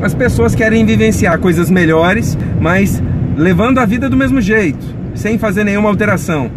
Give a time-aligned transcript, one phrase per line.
[0.00, 3.02] As pessoas querem vivenciar coisas melhores, mas
[3.36, 6.48] levando a vida do mesmo jeito, sem fazer nenhuma alteração.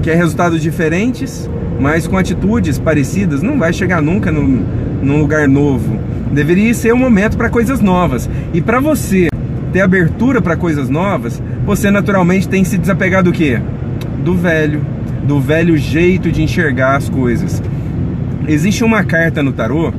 [0.00, 1.50] Quer resultados diferentes,
[1.80, 4.42] mas com atitudes parecidas, não vai chegar nunca no,
[5.02, 5.98] num lugar novo.
[6.30, 8.30] Deveria ser um momento para coisas novas.
[8.54, 9.28] E para você
[9.72, 13.60] ter abertura para coisas novas, você naturalmente tem que se desapegar do quê?
[14.24, 14.80] Do velho,
[15.24, 17.60] do velho jeito de enxergar as coisas.
[18.46, 19.92] Existe uma carta no tarô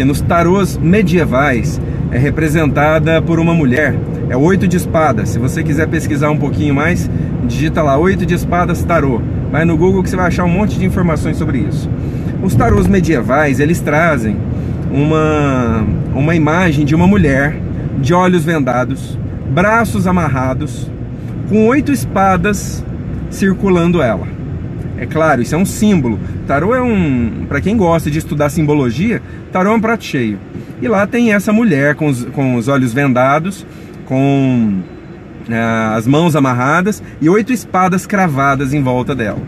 [0.00, 1.78] que nos tarôs medievais
[2.10, 3.94] é representada por uma mulher.
[4.30, 5.28] É oito de espadas.
[5.28, 7.10] Se você quiser pesquisar um pouquinho mais,
[7.46, 9.20] digita lá oito de espadas tarô.
[9.52, 11.86] Vai no Google que você vai achar um monte de informações sobre isso.
[12.42, 14.38] Os tarôs medievais, eles trazem
[14.90, 17.54] uma, uma imagem de uma mulher
[18.00, 19.18] de olhos vendados,
[19.50, 20.90] braços amarrados,
[21.46, 22.82] com oito espadas
[23.28, 24.26] circulando ela.
[25.00, 26.20] É claro, isso é um símbolo.
[26.46, 27.46] Tarô é um.
[27.48, 30.38] Para quem gosta de estudar simbologia, tarô é um prato cheio.
[30.82, 33.66] E lá tem essa mulher com os, com os olhos vendados,
[34.04, 34.82] com
[35.48, 39.38] uh, as mãos amarradas e oito espadas cravadas em volta dela.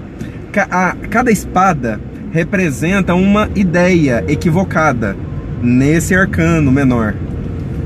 [0.50, 2.00] Ca a, cada espada
[2.32, 5.14] representa uma ideia equivocada
[5.62, 7.14] nesse arcano menor.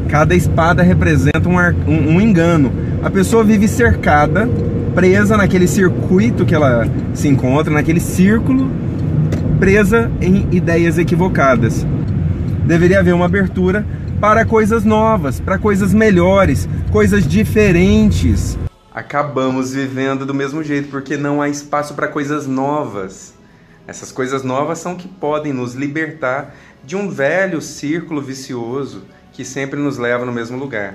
[0.09, 2.73] Cada espada representa um, um, um engano.
[3.03, 4.49] A pessoa vive cercada,
[4.97, 8.71] presa naquele circuito que ela se encontra, naquele círculo,
[9.61, 11.87] presa em ideias equivocadas.
[12.65, 13.87] Deveria haver uma abertura
[14.19, 18.59] para coisas novas, para coisas melhores, coisas diferentes.
[18.91, 23.35] Acabamos vivendo do mesmo jeito porque não há espaço para coisas novas.
[23.87, 29.79] Essas coisas novas são que podem nos libertar de um velho círculo vicioso que sempre
[29.79, 30.95] nos leva no mesmo lugar.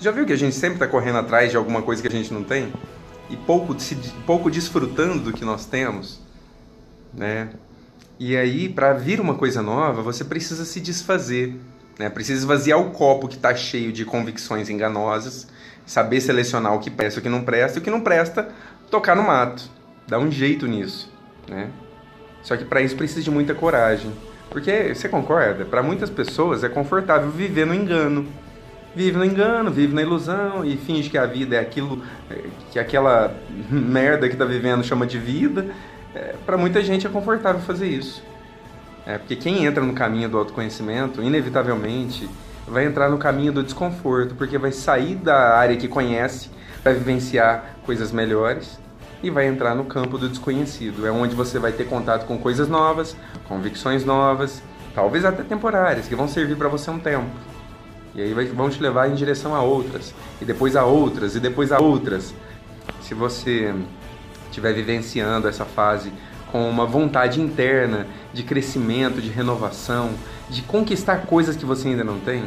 [0.00, 2.34] Já viu que a gente sempre está correndo atrás de alguma coisa que a gente
[2.34, 2.72] não tem?
[3.30, 3.76] E pouco,
[4.26, 6.20] pouco desfrutando do que nós temos?
[7.12, 7.50] Né?
[8.18, 11.54] E aí, para vir uma coisa nova, você precisa se desfazer.
[11.98, 12.08] Né?
[12.08, 15.46] Precisa esvaziar o copo que está cheio de convicções enganosas,
[15.86, 18.48] saber selecionar o que presta o que não presta, e o que não presta,
[18.90, 19.70] tocar no mato.
[20.06, 21.12] Dá um jeito nisso.
[21.48, 21.70] Né?
[22.42, 24.12] Só que para isso precisa de muita coragem.
[24.50, 25.64] Porque, você concorda?
[25.64, 28.26] Para muitas pessoas é confortável viver no engano.
[28.98, 32.42] Vive no engano, vive na ilusão e finge que a vida é aquilo é,
[32.72, 33.32] que aquela
[33.70, 35.68] merda que está vivendo chama de vida.
[36.12, 38.20] É, para muita gente é confortável fazer isso.
[39.06, 42.28] É, porque quem entra no caminho do autoconhecimento, inevitavelmente,
[42.66, 46.50] vai entrar no caminho do desconforto, porque vai sair da área que conhece
[46.82, 48.80] para vivenciar coisas melhores
[49.22, 51.06] e vai entrar no campo do desconhecido.
[51.06, 53.16] É onde você vai ter contato com coisas novas,
[53.46, 54.60] convicções novas,
[54.92, 57.30] talvez até temporárias, que vão servir para você um tempo.
[58.14, 61.72] E aí vão te levar em direção a outras, e depois a outras, e depois
[61.72, 62.34] a outras.
[63.02, 63.74] Se você
[64.46, 66.12] estiver vivenciando essa fase
[66.50, 70.10] com uma vontade interna de crescimento, de renovação,
[70.48, 72.44] de conquistar coisas que você ainda não tem,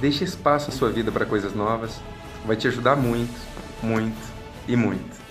[0.00, 2.00] deixe espaço na sua vida para coisas novas.
[2.46, 3.38] Vai te ajudar muito,
[3.82, 4.16] muito
[4.66, 5.27] e muito.